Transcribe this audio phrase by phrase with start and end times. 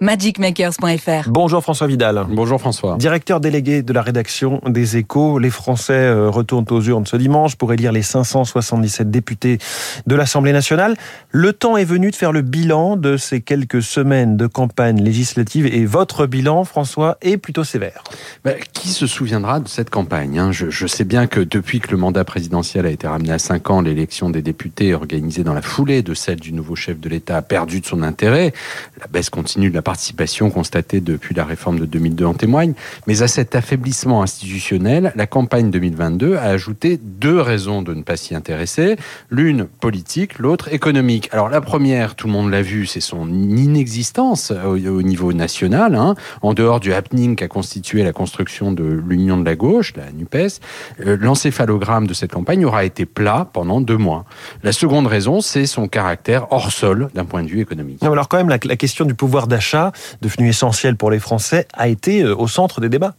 [0.00, 1.28] magicmakers.fr.
[1.28, 2.24] Bonjour François Vidal.
[2.30, 2.96] Bonjour François.
[2.96, 5.38] Directeur délégué de la rédaction des Échos.
[5.38, 9.58] Les Français euh, retournent aux urnes ce dimanche pour élire les 577 députés
[10.06, 10.96] de l'Assemblée nationale.
[11.30, 15.66] Le temps est venu de faire le bilan de ces quelques semaines de campagne législative
[15.66, 18.02] et votre bilan, François, est plutôt sévère.
[18.42, 20.50] Ben, qui se souviendra de cette campagne hein?
[20.50, 23.68] Je, je, sais bien que depuis que le mandat présidentiel a été ramené à 5
[23.70, 27.36] ans, l'élection des députés organisée dans la foulée de celle du nouveau chef de l'État
[27.36, 28.54] a perdu de son intérêt.
[28.98, 32.74] La baisse continue de la participation constatée depuis la réforme de 2002 en témoigne.
[33.08, 38.16] Mais à cet affaiblissement institutionnel, la campagne 2022 a ajouté deux raisons de ne pas
[38.16, 38.94] s'y intéresser.
[39.30, 41.28] L'une politique, l'autre économique.
[41.32, 45.96] Alors la première, tout le monde l'a vu, c'est son inexistence au, au niveau national,
[45.96, 50.12] hein, en dehors du happening qu'a constitué la construction de l'Union de la gauche, la
[50.12, 50.60] NUPES.
[51.04, 54.24] Euh, L'encéphalogramme de cette campagne aura été plat pendant deux mois.
[54.62, 58.00] La seconde raison, c'est son caractère hors sol d'un point de vue économique.
[58.04, 59.79] Alors quand même, la question du pouvoir d'achat
[60.20, 63.14] devenu essentiel pour les Français, a été euh, au centre des débats.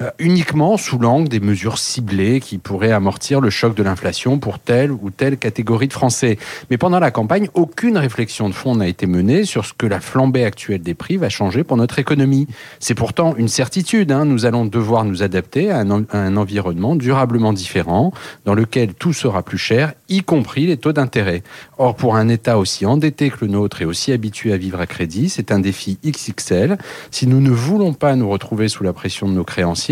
[0.00, 4.58] Euh, uniquement sous l'angle des mesures ciblées qui pourraient amortir le choc de l'inflation pour
[4.58, 6.38] telle ou telle catégorie de Français.
[6.70, 10.00] Mais pendant la campagne, aucune réflexion de fond n'a été menée sur ce que la
[10.00, 12.46] flambée actuelle des prix va changer pour notre économie.
[12.80, 14.12] C'est pourtant une certitude.
[14.12, 14.24] Hein.
[14.24, 18.12] Nous allons devoir nous adapter à un, à un, environnement durablement différent
[18.44, 21.42] dans lequel tout sera plus cher, y compris les taux d'intérêt.
[21.78, 24.86] Or, pour un État aussi endetté que le nôtre et aussi habitué à vivre à
[24.86, 26.78] crédit, c'est un défi XXL.
[27.10, 29.44] Si nous ne voulons pas nous retrouver sous la pression de nos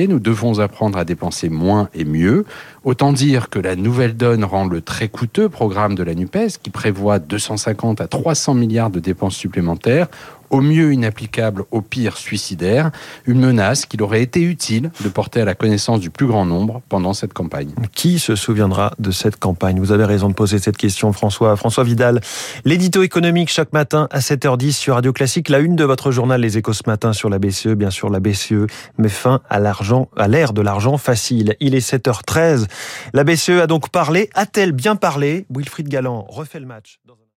[0.09, 2.45] nous devons apprendre à dépenser moins et mieux.
[2.85, 6.71] Autant dire que la nouvelle donne rend le très coûteux programme de la NUPES, qui
[6.71, 10.09] prévoit 250 à 300 milliards de dépenses supplémentaires,
[10.53, 12.92] au mieux inapplicable, au pire suicidaire,
[13.27, 16.83] une menace qu'il aurait été utile de porter à la connaissance du plus grand nombre
[16.89, 17.75] pendant cette campagne.
[17.94, 19.81] Qui se souviendra de cette campagne?
[19.81, 21.56] Vous avez raison de poser cette question, François.
[21.56, 22.20] François Vidal,
[22.64, 25.48] l'édito économique chaque matin à 7h10 sur Radio Classique.
[25.48, 27.69] La une de votre journal Les Échos ce matin sur la BCE.
[27.69, 28.66] Bien sûr, la BCE
[28.98, 31.56] met fin à l'argent, à l'ère de l'argent facile.
[31.60, 32.66] Il est 7h13.
[33.15, 34.28] La BCE a donc parlé.
[34.34, 35.47] A-t-elle bien parlé?
[35.48, 37.00] Wilfried Galland refait le match.